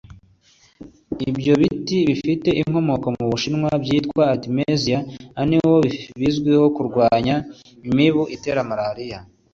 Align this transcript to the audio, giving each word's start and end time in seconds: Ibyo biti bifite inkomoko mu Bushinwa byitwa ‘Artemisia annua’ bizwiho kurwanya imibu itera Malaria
Ibyo 1.29 1.53
biti 1.61 1.97
bifite 2.09 2.49
inkomoko 2.61 3.07
mu 3.17 3.25
Bushinwa 3.31 3.69
byitwa 3.83 4.23
‘Artemisia 4.33 4.97
annua’ 5.41 5.79
bizwiho 6.19 6.65
kurwanya 6.75 7.35
imibu 7.89 8.23
itera 8.35 8.61
Malaria 8.69 9.19